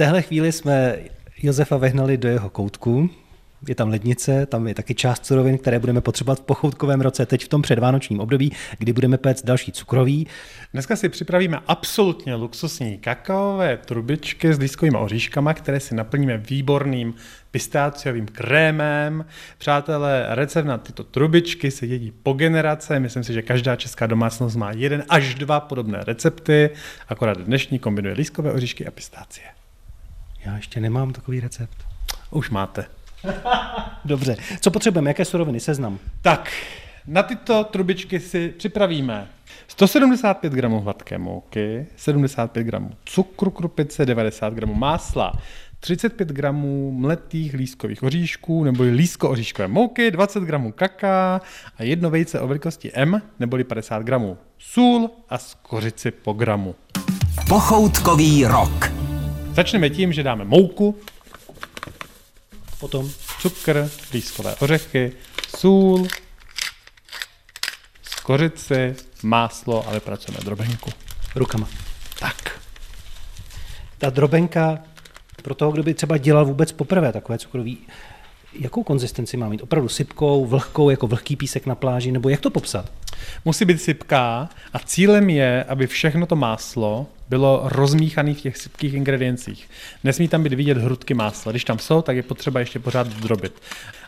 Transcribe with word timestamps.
téhle 0.00 0.22
chvíli 0.22 0.52
jsme 0.52 0.96
Josefa 1.42 1.76
vehnali 1.76 2.16
do 2.16 2.28
jeho 2.28 2.50
koutku, 2.50 3.10
je 3.68 3.74
tam 3.74 3.88
lednice, 3.88 4.46
tam 4.46 4.68
je 4.68 4.74
taky 4.74 4.94
část 4.94 5.26
surovin, 5.26 5.58
které 5.58 5.78
budeme 5.78 6.00
potřebovat 6.00 6.38
v 6.38 6.42
pochoutkovém 6.42 7.00
roce, 7.00 7.26
teď 7.26 7.44
v 7.44 7.48
tom 7.48 7.62
předvánočním 7.62 8.20
období, 8.20 8.52
kdy 8.78 8.92
budeme 8.92 9.18
péct 9.18 9.46
další 9.46 9.72
cukroví. 9.72 10.26
Dneska 10.72 10.96
si 10.96 11.08
připravíme 11.08 11.58
absolutně 11.66 12.34
luxusní 12.34 12.98
kakaové 12.98 13.76
trubičky 13.76 14.54
s 14.54 14.58
lískovými 14.58 14.98
oříškama, 14.98 15.54
které 15.54 15.80
si 15.80 15.94
naplníme 15.94 16.38
výborným 16.38 17.14
pistáciovým 17.50 18.26
krémem. 18.26 19.24
Přátelé, 19.58 20.26
recept 20.28 20.66
na 20.66 20.78
tyto 20.78 21.04
trubičky 21.04 21.70
se 21.70 21.86
jedí 21.86 22.12
po 22.22 22.32
generace. 22.32 23.00
Myslím 23.00 23.24
si, 23.24 23.32
že 23.32 23.42
každá 23.42 23.76
česká 23.76 24.06
domácnost 24.06 24.56
má 24.56 24.72
jeden 24.72 25.04
až 25.08 25.34
dva 25.34 25.60
podobné 25.60 26.04
recepty, 26.06 26.70
akorát 27.08 27.38
dnešní 27.38 27.78
kombinuje 27.78 28.14
lískové 28.14 28.52
oříšky 28.52 28.86
a 28.86 28.90
pistácie. 28.90 29.59
Já 30.44 30.56
ještě 30.56 30.80
nemám 30.80 31.12
takový 31.12 31.40
recept. 31.40 31.76
Už 32.30 32.50
máte. 32.50 32.86
Dobře. 34.04 34.36
Co 34.60 34.70
potřebujeme? 34.70 35.10
Jaké 35.10 35.24
suroviny? 35.24 35.60
Seznam. 35.60 35.98
Tak, 36.22 36.52
na 37.06 37.22
tyto 37.22 37.64
trubičky 37.64 38.20
si 38.20 38.48
připravíme 38.48 39.28
175 39.68 40.52
gramů 40.52 40.80
hladké 40.80 41.18
mouky, 41.18 41.86
75 41.96 42.64
gramů 42.64 42.90
cukru 43.04 43.50
krupice, 43.50 44.06
90 44.06 44.54
gramů 44.54 44.74
másla, 44.74 45.32
35 45.80 46.28
gramů 46.28 46.92
mletých 46.92 47.54
lískových 47.54 48.02
oříšků 48.02 48.64
neboli 48.64 48.90
lísko-oříškové 48.90 49.68
mouky, 49.68 50.10
20 50.10 50.42
gramů 50.42 50.72
kaká 50.72 51.40
a 51.76 51.82
jedno 51.82 52.10
vejce 52.10 52.40
o 52.40 52.46
velikosti 52.46 52.90
M 52.94 53.22
neboli 53.38 53.64
50 53.64 54.02
gramů 54.02 54.38
sůl 54.58 55.10
a 55.28 55.38
skořici 55.38 56.10
po 56.10 56.32
gramu. 56.32 56.74
Pochoutkový 57.48 58.44
rok. 58.44 58.99
Začneme 59.52 59.90
tím, 59.90 60.12
že 60.12 60.22
dáme 60.22 60.44
mouku, 60.44 60.98
Potom 62.80 63.10
cukr, 63.40 63.90
lískové 64.12 64.54
ořechy, 64.54 65.12
sůl, 65.58 66.08
skořici, 68.02 68.94
máslo 69.22 69.88
a 69.88 69.92
vypracujeme 69.92 70.44
drobenku. 70.44 70.90
rukama. 71.34 71.68
Tak. 72.18 72.60
Ta 73.98 74.10
drobenka 74.10 74.78
pro 75.42 75.54
toho, 75.54 75.72
kdo 75.72 75.82
by 75.82 75.94
třeba 75.94 76.16
dělal 76.16 76.44
vůbec 76.44 76.72
poprvé 76.72 77.12
takové 77.12 77.38
cukroví, 77.38 77.78
jakou 78.60 78.82
konzistenci 78.82 79.36
má 79.36 79.48
mít? 79.48 79.62
Opravdu 79.62 79.88
sypkou, 79.88 80.46
vlhkou, 80.46 80.90
jako 80.90 81.06
vlhký 81.06 81.36
písek 81.36 81.66
na 81.66 81.74
pláži, 81.74 82.12
nebo 82.12 82.28
jak 82.28 82.40
to 82.40 82.50
popsat? 82.50 82.92
Musí 83.44 83.64
být 83.64 83.82
sypká 83.82 84.48
a 84.72 84.78
cílem 84.78 85.30
je, 85.30 85.64
aby 85.64 85.86
všechno 85.86 86.26
to 86.26 86.36
máslo 86.36 87.06
bylo 87.30 87.62
rozmíchané 87.64 88.34
v 88.34 88.40
těch 88.40 88.56
sypkých 88.56 88.94
ingrediencích. 88.94 89.70
Nesmí 90.04 90.28
tam 90.28 90.42
být 90.42 90.52
vidět 90.52 90.78
hrudky 90.78 91.14
másla. 91.14 91.52
Když 91.52 91.64
tam 91.64 91.78
jsou, 91.78 92.02
tak 92.02 92.16
je 92.16 92.22
potřeba 92.22 92.60
ještě 92.60 92.78
pořád 92.78 93.06
zdrobit. 93.06 93.60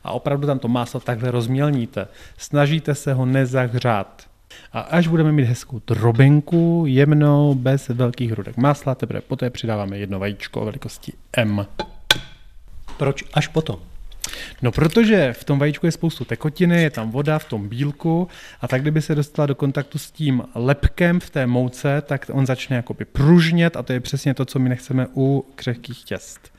A 0.04 0.12
opravdu 0.12 0.46
tam 0.46 0.58
to 0.58 0.68
máslo 0.68 1.00
takhle 1.00 1.30
rozmělníte. 1.30 2.08
Snažíte 2.38 2.94
se 2.94 3.12
ho 3.14 3.26
nezahřát. 3.26 4.22
A 4.72 4.80
až 4.80 5.08
budeme 5.08 5.32
mít 5.32 5.44
hezkou 5.44 5.80
drobenku, 5.86 6.84
jemnou, 6.86 7.54
bez 7.54 7.88
velkých 7.88 8.30
hrudek 8.30 8.56
másla, 8.56 8.94
teprve 8.94 9.20
poté 9.20 9.50
přidáváme 9.50 9.98
jedno 9.98 10.18
vajíčko 10.18 10.60
o 10.60 10.64
velikosti 10.64 11.12
M. 11.32 11.66
Proč 12.96 13.24
až 13.34 13.48
potom? 13.48 13.91
No 14.62 14.72
protože 14.72 15.32
v 15.32 15.44
tom 15.44 15.58
vajíčku 15.58 15.86
je 15.86 15.92
spoustu 15.92 16.24
tekotiny, 16.24 16.82
je 16.82 16.90
tam 16.90 17.10
voda 17.10 17.38
v 17.38 17.44
tom 17.44 17.68
bílku 17.68 18.28
a 18.60 18.68
tak 18.68 18.82
kdyby 18.82 19.02
se 19.02 19.14
dostala 19.14 19.46
do 19.46 19.54
kontaktu 19.54 19.98
s 19.98 20.10
tím 20.10 20.42
lepkem 20.54 21.20
v 21.20 21.30
té 21.30 21.46
mouce, 21.46 22.02
tak 22.06 22.30
on 22.32 22.46
začne 22.46 22.76
jakoby 22.76 23.04
pružnět 23.04 23.76
a 23.76 23.82
to 23.82 23.92
je 23.92 24.00
přesně 24.00 24.34
to, 24.34 24.44
co 24.44 24.58
my 24.58 24.68
nechceme 24.68 25.06
u 25.16 25.46
křehkých 25.54 26.04
těst. 26.04 26.52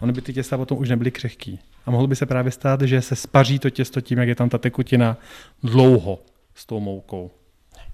Ony 0.00 0.12
by 0.12 0.20
ty 0.20 0.32
těsta 0.32 0.56
potom 0.56 0.78
už 0.78 0.88
nebyly 0.88 1.10
křehký. 1.10 1.58
A 1.86 1.90
mohlo 1.90 2.06
by 2.06 2.16
se 2.16 2.26
právě 2.26 2.52
stát, 2.52 2.80
že 2.82 3.02
se 3.02 3.16
spaří 3.16 3.58
to 3.58 3.70
těsto 3.70 4.00
tím, 4.00 4.18
jak 4.18 4.28
je 4.28 4.34
tam 4.34 4.48
ta 4.48 4.58
tekutina 4.58 5.16
dlouho 5.62 6.18
s 6.54 6.66
tou 6.66 6.80
moukou. 6.80 7.30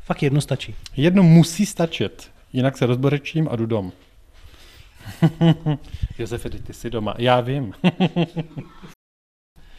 Fakt 0.00 0.22
jedno 0.22 0.40
stačí. 0.40 0.74
Jedno 0.96 1.22
musí 1.22 1.66
stačit, 1.66 2.30
jinak 2.52 2.78
se 2.78 2.86
rozborečím 2.86 3.48
a 3.50 3.56
jdu 3.56 3.66
dom. 3.66 3.92
Josefe, 6.18 6.50
ty 6.50 6.72
jsi 6.72 6.90
doma. 6.90 7.14
Já 7.18 7.40
vím. 7.40 7.72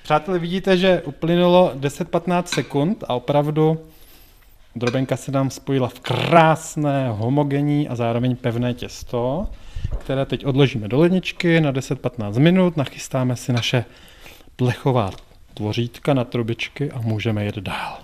Přátelé, 0.08 0.40
vidíte, 0.40 0.78
že 0.78 1.02
uplynulo 1.02 1.72
10-15 1.76 2.44
sekund 2.44 3.04
a 3.08 3.14
opravdu 3.14 3.82
drobenka 4.76 5.18
se 5.18 5.32
nám 5.32 5.50
spojila 5.50 5.88
v 5.88 6.00
krásné, 6.00 7.10
homogenní 7.10 7.90
a 7.90 7.96
zároveň 7.96 8.36
pevné 8.36 8.74
těsto, 8.74 9.48
které 10.00 10.26
teď 10.26 10.46
odložíme 10.46 10.88
do 10.88 11.00
ledničky 11.00 11.62
na 11.62 11.74
10-15 11.74 12.40
minut, 12.40 12.78
nachystáme 12.78 13.36
si 13.36 13.54
naše 13.54 13.86
plechová 14.56 15.12
tvořítka 15.54 16.14
na 16.14 16.24
trubičky 16.24 16.92
a 16.92 17.02
můžeme 17.02 17.46
jet 17.46 17.56
dál. 17.56 17.98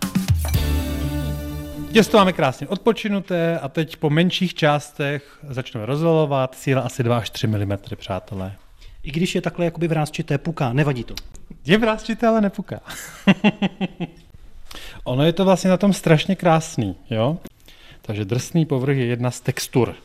Těsto 1.91 2.17
máme 2.17 2.33
krásně 2.33 2.67
odpočinuté 2.67 3.59
a 3.59 3.69
teď 3.69 3.95
po 3.95 4.09
menších 4.09 4.53
částech 4.53 5.39
začneme 5.49 5.85
rozvalovat, 5.85 6.55
síla 6.55 6.81
asi 6.81 7.03
2 7.03 7.17
až 7.17 7.29
3 7.29 7.47
mm, 7.47 7.77
přátelé. 7.95 8.55
I 9.03 9.11
když 9.11 9.35
je 9.35 9.41
takhle 9.41 9.65
jakoby 9.65 9.87
vrázčité, 9.87 10.37
puká, 10.37 10.73
nevadí 10.73 11.03
to. 11.03 11.13
Je 11.65 11.77
vrázčité, 11.77 12.27
ale 12.27 12.41
nepuká. 12.41 12.79
ono 15.03 15.23
je 15.23 15.33
to 15.33 15.45
vlastně 15.45 15.69
na 15.69 15.77
tom 15.77 15.93
strašně 15.93 16.35
krásný, 16.35 16.95
jo? 17.09 17.37
Takže 18.01 18.25
drsný 18.25 18.65
povrch 18.65 18.97
je 18.97 19.05
jedna 19.05 19.31
z 19.31 19.39
textur, 19.39 19.95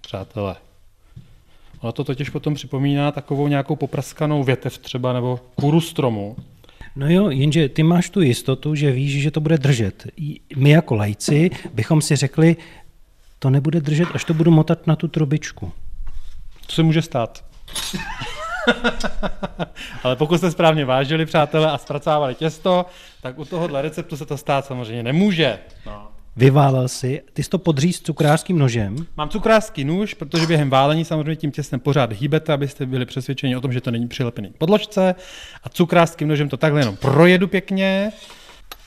přátelé. 0.00 0.56
Ono 1.80 1.92
to 1.92 2.04
totiž 2.04 2.30
potom 2.30 2.54
připomíná 2.54 3.12
takovou 3.12 3.48
nějakou 3.48 3.76
popraskanou 3.76 4.44
větev 4.44 4.78
třeba 4.78 5.12
nebo 5.12 5.40
kůru 5.54 5.80
stromu. 5.80 6.36
No 6.96 7.10
jo, 7.10 7.30
jenže 7.30 7.68
ty 7.68 7.82
máš 7.82 8.10
tu 8.10 8.20
jistotu, 8.20 8.74
že 8.74 8.90
víš, 8.90 9.22
že 9.22 9.30
to 9.30 9.40
bude 9.40 9.58
držet. 9.58 10.06
My 10.56 10.70
jako 10.70 10.94
lajci 10.94 11.50
bychom 11.74 12.02
si 12.02 12.16
řekli, 12.16 12.56
to 13.38 13.50
nebude 13.50 13.80
držet, 13.80 14.08
až 14.14 14.24
to 14.24 14.34
budu 14.34 14.50
motat 14.50 14.86
na 14.86 14.96
tu 14.96 15.08
trubičku. 15.08 15.72
Co 16.66 16.74
se 16.74 16.82
může 16.82 17.02
stát? 17.02 17.44
Ale 20.02 20.16
pokud 20.16 20.38
jste 20.38 20.50
správně 20.50 20.84
vážili, 20.84 21.26
přátelé, 21.26 21.70
a 21.70 21.78
zpracovali 21.78 22.34
těsto, 22.34 22.86
tak 23.22 23.38
u 23.38 23.44
tohohle 23.44 23.82
receptu 23.82 24.16
se 24.16 24.26
to 24.26 24.36
stát 24.36 24.66
samozřejmě 24.66 25.02
nemůže. 25.02 25.58
No. 25.86 26.08
Vyválel 26.36 26.88
si, 26.88 27.22
ty 27.32 27.42
jsi 27.42 27.50
to 27.50 27.58
podříz 27.58 28.00
cukrářským 28.00 28.58
nožem. 28.58 28.96
Mám 29.16 29.28
cukrářský 29.28 29.84
nůž, 29.84 30.14
protože 30.14 30.46
během 30.46 30.70
válení 30.70 31.04
samozřejmě 31.04 31.36
tím 31.36 31.50
těstem 31.50 31.80
pořád 31.80 32.12
hýbete, 32.12 32.52
abyste 32.52 32.86
byli 32.86 33.06
přesvědčeni 33.06 33.56
o 33.56 33.60
tom, 33.60 33.72
že 33.72 33.80
to 33.80 33.90
není 33.90 34.08
přilepený 34.08 34.48
k 34.48 34.56
podložce. 34.56 35.14
A 35.64 35.68
cukrářským 35.68 36.28
nožem 36.28 36.48
to 36.48 36.56
takhle 36.56 36.80
jenom 36.80 36.96
projedu 36.96 37.48
pěkně. 37.48 38.12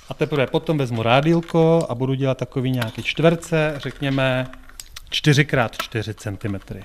A 0.09 0.13
teprve 0.13 0.47
potom 0.47 0.77
vezmu 0.77 1.03
rádílko 1.03 1.85
a 1.89 1.95
budu 1.95 2.13
dělat 2.13 2.37
takový 2.37 2.71
nějaký 2.71 3.03
čtverce, 3.03 3.73
řekněme 3.77 4.47
4x4 5.11 6.13
cm. 6.13 6.79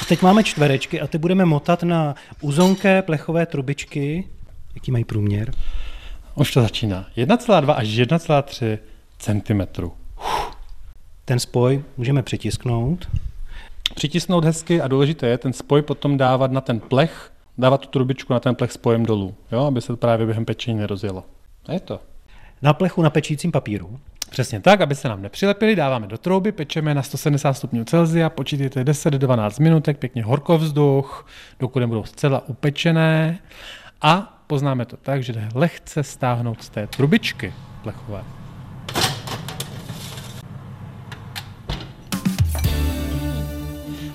A 0.00 0.01
teď 0.12 0.22
máme 0.22 0.44
čtverečky 0.44 1.00
a 1.00 1.06
ty 1.06 1.18
budeme 1.18 1.44
motat 1.44 1.82
na 1.82 2.14
uzonké 2.40 3.02
plechové 3.02 3.46
trubičky. 3.46 4.24
Jaký 4.74 4.90
mají 4.90 5.04
průměr? 5.04 5.54
Už 6.34 6.52
to 6.52 6.62
začíná. 6.62 7.06
1,2 7.16 7.74
až 7.76 7.88
1,3 7.88 8.78
cm. 9.18 9.90
Ten 11.24 11.38
spoj 11.38 11.84
můžeme 11.96 12.22
přitisknout. 12.22 13.08
Přitisnout 13.94 14.44
hezky 14.44 14.80
a 14.80 14.88
důležité 14.88 15.26
je 15.26 15.38
ten 15.38 15.52
spoj 15.52 15.82
potom 15.82 16.16
dávat 16.16 16.52
na 16.52 16.60
ten 16.60 16.80
plech, 16.80 17.32
dávat 17.58 17.80
tu 17.80 17.88
trubičku 17.88 18.32
na 18.32 18.40
ten 18.40 18.54
plech 18.54 18.72
spojem 18.72 19.06
dolů, 19.06 19.34
jo, 19.52 19.64
aby 19.64 19.80
se 19.80 19.86
to 19.86 19.96
právě 19.96 20.26
během 20.26 20.44
pečení 20.44 20.78
nerozjelo. 20.78 21.24
A 21.66 21.72
je 21.72 21.80
to. 21.80 22.00
Na 22.62 22.72
plechu 22.72 23.02
na 23.02 23.10
pečícím 23.10 23.52
papíru. 23.52 24.00
Přesně 24.32 24.60
tak, 24.60 24.80
aby 24.80 24.94
se 24.94 25.08
nám 25.08 25.22
nepřilepili, 25.22 25.76
dáváme 25.76 26.06
do 26.06 26.18
trouby, 26.18 26.52
pečeme 26.52 26.94
na 26.94 27.02
170 27.02 27.52
stupňů 27.52 27.84
Celsia, 27.84 28.30
počítejte 28.30 28.84
10-12 28.84 29.62
minutek, 29.62 29.98
pěkně 29.98 30.24
horkovzduch, 30.24 31.26
dokud 31.60 31.80
nebudou 31.80 32.04
zcela 32.04 32.48
upečené 32.48 33.38
a 34.02 34.42
poznáme 34.46 34.84
to 34.84 34.96
tak, 34.96 35.22
že 35.22 35.32
jde 35.32 35.48
lehce 35.54 36.02
stáhnout 36.02 36.62
z 36.62 36.68
té 36.68 36.86
trubičky 36.86 37.52
plechové. 37.82 38.24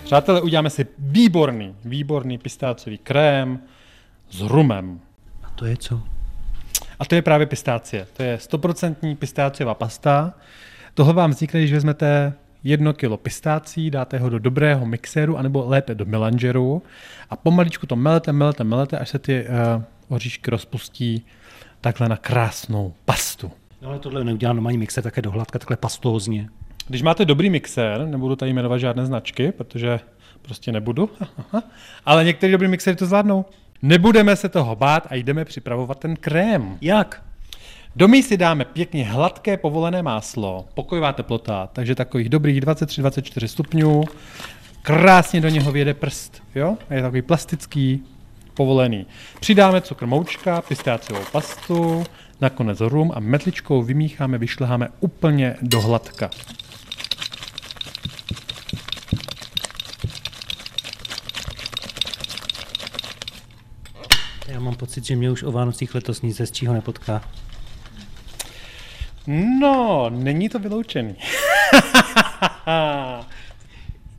Přátelé, 0.03 0.41
uděláme 0.41 0.69
si 0.69 0.87
výborný, 0.99 1.75
výborný 1.85 2.37
pistáciový 2.37 2.97
krém 2.97 3.59
s 4.29 4.41
rumem. 4.41 4.99
A 5.43 5.49
to 5.49 5.65
je 5.65 5.77
co? 5.77 6.16
A 6.99 7.05
to 7.05 7.15
je 7.15 7.21
právě 7.21 7.47
pistácie. 7.47 8.07
To 8.17 8.23
je 8.23 8.37
100% 8.37 9.15
pistáciová 9.15 9.73
pasta. 9.73 10.33
Tohle 10.93 11.13
vám 11.13 11.31
vznikne, 11.31 11.59
když 11.59 11.73
vezmete 11.73 12.33
jedno 12.63 12.93
kilo 12.93 13.17
pistácí, 13.17 13.91
dáte 13.91 14.17
ho 14.17 14.29
do 14.29 14.39
dobrého 14.39 14.85
mixéru, 14.85 15.37
anebo 15.37 15.65
lépe 15.67 15.95
do 15.95 16.05
melangeru 16.05 16.83
a 17.29 17.35
pomaličku 17.35 17.87
to 17.87 17.95
melete, 17.95 18.33
melete, 18.33 18.63
melete, 18.63 18.99
až 18.99 19.09
se 19.09 19.19
ty 19.19 19.45
uh, 19.47 19.83
oříšky 20.15 20.51
rozpustí 20.51 21.25
takhle 21.81 22.09
na 22.09 22.17
krásnou 22.17 22.93
pastu. 23.05 23.51
No 23.81 23.89
ale 23.89 23.99
tohle 23.99 24.23
neudělá 24.23 24.53
normální 24.53 24.77
mixer 24.77 25.03
také 25.03 25.21
do 25.21 25.31
hladka, 25.31 25.59
takhle 25.59 25.77
pastózně. 25.77 26.49
Když 26.87 27.01
máte 27.01 27.25
dobrý 27.25 27.49
mixér, 27.49 28.07
nebudu 28.07 28.35
tady 28.35 28.53
jmenovat 28.53 28.77
žádné 28.77 29.05
značky, 29.05 29.51
protože 29.51 29.99
prostě 30.41 30.71
nebudu, 30.71 31.09
ale 32.05 32.23
některý 32.23 32.51
dobrý 32.51 32.67
mixéry 32.67 32.95
to 32.97 33.05
zvládnou. 33.05 33.45
Nebudeme 33.81 34.35
se 34.35 34.49
toho 34.49 34.75
bát 34.75 35.07
a 35.09 35.15
jdeme 35.15 35.45
připravovat 35.45 35.99
ten 35.99 36.15
krém. 36.15 36.77
Jak? 36.81 37.23
Do 37.95 38.07
mísy 38.07 38.37
dáme 38.37 38.65
pěkně 38.65 39.05
hladké 39.05 39.57
povolené 39.57 40.03
máslo, 40.03 40.65
pokojová 40.73 41.13
teplota, 41.13 41.69
takže 41.73 41.95
takových 41.95 42.29
dobrých 42.29 42.61
23-24 42.61 43.47
stupňů. 43.47 44.03
Krásně 44.81 45.41
do 45.41 45.49
něho 45.49 45.71
vyjede 45.71 45.93
prst, 45.93 46.43
jo? 46.55 46.77
Je 46.89 47.01
takový 47.01 47.21
plastický, 47.21 48.03
povolený. 48.53 49.05
Přidáme 49.39 49.81
cukr 49.81 50.05
moučka, 50.05 50.61
pistáciovou 50.61 51.21
pastu, 51.31 52.03
nakonec 52.41 52.79
rum 52.79 53.11
a 53.15 53.19
metličkou 53.19 53.83
vymícháme, 53.83 54.37
vyšleháme 54.37 54.87
úplně 54.99 55.55
do 55.61 55.81
hladka. 55.81 56.29
Já 64.47 64.59
mám 64.59 64.75
pocit, 64.75 65.05
že 65.05 65.15
mě 65.15 65.31
už 65.31 65.43
o 65.43 65.51
Vánocích 65.51 65.95
letos 65.95 66.21
nic 66.21 66.41
z 66.41 66.51
čího 66.51 66.73
nepotká. 66.73 67.21
No, 69.61 70.09
není 70.09 70.49
to 70.49 70.59
vyloučený. 70.59 71.15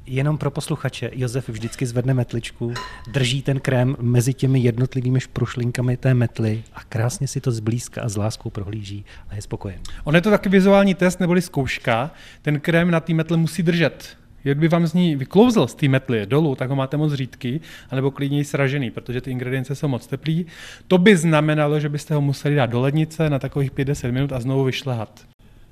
Jenom 0.06 0.38
pro 0.38 0.50
posluchače, 0.50 1.10
Josef 1.12 1.48
vždycky 1.48 1.86
zvedne 1.86 2.14
metličku, 2.14 2.74
drží 3.10 3.42
ten 3.42 3.60
krém 3.60 3.96
mezi 4.00 4.34
těmi 4.34 4.60
jednotlivými 4.60 5.20
šprušlinkami 5.20 5.96
té 5.96 6.14
metly 6.14 6.62
a 6.74 6.84
krásně 6.84 7.28
si 7.28 7.40
to 7.40 7.52
zblízka 7.52 8.02
a 8.02 8.08
s 8.08 8.16
láskou 8.16 8.50
prohlíží 8.50 9.04
a 9.28 9.34
je 9.34 9.42
spokojen. 9.42 9.80
On 10.04 10.14
je 10.14 10.20
to 10.20 10.30
taky 10.30 10.48
vizuální 10.48 10.94
test 10.94 11.20
neboli 11.20 11.42
zkouška. 11.42 12.10
Ten 12.42 12.60
krém 12.60 12.90
na 12.90 13.00
té 13.00 13.14
metle 13.14 13.36
musí 13.36 13.62
držet. 13.62 14.16
Jak 14.48 14.58
by 14.58 14.68
vám 14.68 14.86
z 14.86 14.94
ní 14.94 15.16
vyklouzl 15.16 15.66
z 15.66 15.74
té 15.74 15.88
metly 15.88 16.26
dolů, 16.26 16.54
tak 16.54 16.70
ho 16.70 16.76
máte 16.76 16.96
moc 16.96 17.12
řídký, 17.12 17.60
anebo 17.90 18.10
klidně 18.10 18.44
sražený, 18.44 18.90
protože 18.90 19.20
ty 19.20 19.30
ingredience 19.30 19.74
jsou 19.74 19.88
moc 19.88 20.06
teplý. 20.06 20.46
To 20.86 20.98
by 20.98 21.16
znamenalo, 21.16 21.80
že 21.80 21.88
byste 21.88 22.14
ho 22.14 22.20
museli 22.20 22.54
dát 22.54 22.66
do 22.66 22.80
lednice 22.80 23.30
na 23.30 23.38
takových 23.38 23.72
5-10 23.72 24.12
minut 24.12 24.32
a 24.32 24.40
znovu 24.40 24.64
vyšlehat. 24.64 25.20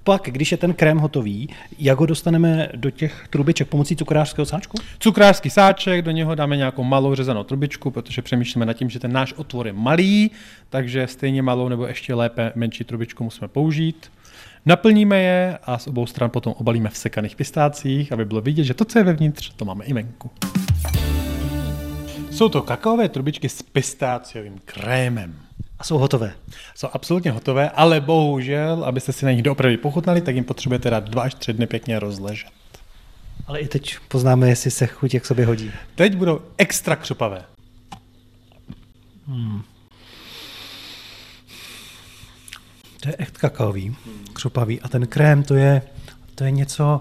Pak, 0.04 0.22
když 0.24 0.52
je 0.52 0.58
ten 0.58 0.74
krém 0.74 0.98
hotový, 0.98 1.48
jak 1.78 1.98
ho 1.98 2.06
dostaneme 2.06 2.68
do 2.74 2.90
těch 2.90 3.26
trubiček 3.30 3.68
pomocí 3.68 3.96
cukrářského 3.96 4.46
sáčku? 4.46 4.78
Cukrářský 4.98 5.50
sáček, 5.50 6.04
do 6.04 6.10
něho 6.10 6.34
dáme 6.34 6.56
nějakou 6.56 6.84
malou 6.84 7.14
řezanou 7.14 7.44
trubičku, 7.44 7.90
protože 7.90 8.22
přemýšlíme 8.22 8.66
nad 8.66 8.72
tím, 8.72 8.90
že 8.90 8.98
ten 8.98 9.12
náš 9.12 9.32
otvor 9.32 9.66
je 9.66 9.72
malý, 9.72 10.30
takže 10.70 11.06
stejně 11.06 11.42
malou 11.42 11.68
nebo 11.68 11.86
ještě 11.86 12.14
lépe 12.14 12.52
menší 12.54 12.84
trubičku 12.84 13.24
musíme 13.24 13.48
použít. 13.48 14.10
Naplníme 14.66 15.22
je 15.22 15.58
a 15.62 15.78
z 15.78 15.86
obou 15.86 16.06
stran 16.06 16.30
potom 16.30 16.54
obalíme 16.56 16.90
v 16.90 16.96
sekaných 16.96 17.36
pistácích, 17.36 18.12
aby 18.12 18.24
bylo 18.24 18.40
vidět, 18.40 18.64
že 18.64 18.74
to, 18.74 18.84
co 18.84 18.98
je 18.98 19.04
vevnitř, 19.04 19.52
to 19.56 19.64
máme 19.64 19.84
i 19.84 19.92
venku. 19.92 20.30
Jsou 22.30 22.48
to 22.48 22.62
kakaové 22.62 23.08
trubičky 23.08 23.48
s 23.48 23.62
pistáciovým 23.62 24.60
krémem. 24.64 25.34
A 25.78 25.84
jsou 25.84 25.98
hotové. 25.98 26.32
Jsou 26.74 26.88
absolutně 26.92 27.30
hotové, 27.30 27.70
ale 27.70 28.00
bohužel, 28.00 28.84
abyste 28.84 29.12
si 29.12 29.24
na 29.24 29.32
nich 29.32 29.42
doopravdy 29.42 29.76
pochutnali, 29.76 30.20
tak 30.20 30.34
jim 30.34 30.44
potřebujete 30.44 30.90
dát 30.90 31.04
dva 31.04 31.22
až 31.22 31.34
tři 31.34 31.52
dny 31.52 31.66
pěkně 31.66 31.98
rozležet. 31.98 32.50
Ale 33.46 33.60
i 33.60 33.68
teď 33.68 33.96
poznáme, 34.08 34.48
jestli 34.48 34.70
se 34.70 34.86
chuť 34.86 35.14
jak 35.14 35.26
sobě 35.26 35.46
hodí. 35.46 35.70
Teď 35.94 36.16
budou 36.16 36.40
extra 36.58 36.96
křupavé. 36.96 37.42
To 43.06 43.10
je 43.10 43.16
echt 43.18 43.38
kakaový, 43.38 43.96
křupavý. 44.32 44.80
A 44.80 44.88
ten 44.88 45.06
krém, 45.06 45.42
to 45.42 45.54
je, 45.54 45.82
to 46.34 46.44
je 46.44 46.50
něco, 46.50 47.00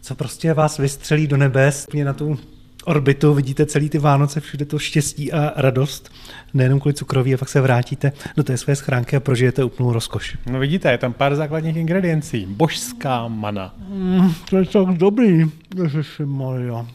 co 0.00 0.14
prostě 0.14 0.54
vás 0.54 0.78
vystřelí 0.78 1.26
do 1.26 1.36
nebes, 1.36 1.86
mě 1.92 2.04
na 2.04 2.12
tu 2.12 2.38
orbitu, 2.84 3.34
vidíte 3.34 3.66
celý 3.66 3.88
ty 3.88 3.98
Vánoce, 3.98 4.40
všude 4.40 4.64
to 4.64 4.78
štěstí 4.78 5.32
a 5.32 5.52
radost, 5.56 6.12
nejenom 6.54 6.80
kvůli 6.80 6.94
cukroví, 6.94 7.34
a 7.34 7.36
pak 7.36 7.48
se 7.48 7.60
vrátíte 7.60 8.12
do 8.36 8.42
té 8.42 8.56
své 8.56 8.76
schránky 8.76 9.16
a 9.16 9.20
prožijete 9.20 9.64
úplnou 9.64 9.92
rozkoš. 9.92 10.38
No 10.50 10.58
vidíte, 10.58 10.90
je 10.90 10.98
tam 10.98 11.12
pár 11.12 11.36
základních 11.36 11.76
ingrediencí. 11.76 12.46
Božská 12.46 13.28
mana. 13.28 13.74
Mm, 13.88 14.34
to 14.50 14.56
je 14.56 14.66
tak 14.66 14.86
dobrý, 14.88 15.50
Ježiši 15.82 16.24
Maria. 16.24 16.86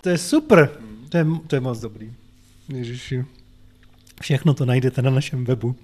To 0.00 0.08
je 0.08 0.18
super, 0.18 0.70
to 1.08 1.16
je, 1.16 1.26
to 1.46 1.56
je 1.56 1.60
moc 1.60 1.80
dobrý. 1.80 2.12
Ježiši. 2.68 3.24
Všechno 4.20 4.54
to 4.54 4.64
najdete 4.64 5.02
na 5.02 5.10
našem 5.10 5.44
webu. 5.44 5.76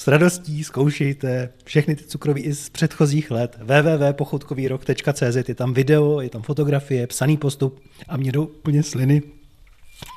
S 0.00 0.06
radostí 0.06 0.64
zkoušejte 0.64 1.52
všechny 1.64 1.96
ty 1.96 2.04
cukroví 2.04 2.42
i 2.42 2.54
z 2.54 2.68
předchozích 2.68 3.30
let. 3.30 3.58
www.pochoutkovýrok.cz 3.60 5.48
Je 5.48 5.54
tam 5.54 5.74
video, 5.74 6.20
je 6.20 6.30
tam 6.30 6.42
fotografie, 6.42 7.06
psaný 7.06 7.36
postup 7.36 7.80
a 8.08 8.16
mě 8.16 8.32
jdou 8.32 8.44
úplně 8.44 8.82
sliny. 8.82 9.22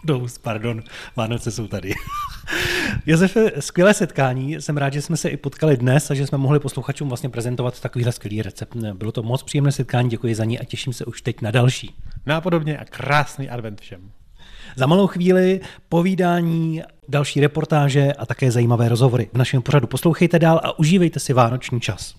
Do 0.03 0.19
úst, 0.19 0.38
pardon, 0.38 0.83
Vánoce 1.15 1.51
jsou 1.51 1.68
tady. 1.68 1.94
Josefe, 3.06 3.51
skvělé 3.59 3.94
setkání. 3.94 4.62
Jsem 4.62 4.77
rád, 4.77 4.94
že 4.94 5.01
jsme 5.01 5.18
se 5.18 5.30
i 5.30 5.38
potkali 5.38 5.77
dnes 5.77 6.12
a 6.12 6.13
že 6.13 6.27
jsme 6.27 6.38
mohli 6.38 6.59
posluchačům 6.59 7.07
vlastně 7.07 7.29
prezentovat 7.29 7.79
takovýhle 7.79 8.12
skvělý 8.12 8.41
recept. 8.41 8.75
Bylo 8.75 9.12
to 9.12 9.24
moc 9.24 9.44
příjemné 9.44 9.71
setkání, 9.71 10.09
děkuji 10.09 10.36
za 10.36 10.45
ní 10.45 10.59
a 10.59 10.63
těším 10.63 10.94
se 10.94 11.06
už 11.06 11.21
teď 11.21 11.41
na 11.41 11.51
další. 11.51 11.95
Nápodobně 12.25 12.77
a 12.77 12.86
krásný 12.86 13.50
advent 13.50 13.81
všem. 13.81 14.12
Za 14.75 14.86
malou 14.86 15.07
chvíli 15.07 15.62
povídání, 15.89 16.81
další 17.07 17.39
reportáže 17.39 18.13
a 18.13 18.25
také 18.25 18.51
zajímavé 18.51 18.89
rozhovory. 18.89 19.30
V 19.33 19.38
našem 19.38 19.62
pořadu 19.62 19.88
poslouchejte 19.88 20.39
dál 20.39 20.62
a 20.63 20.80
užívejte 20.80 21.19
si 21.19 21.33
vánoční 21.33 21.81
čas. 21.81 22.15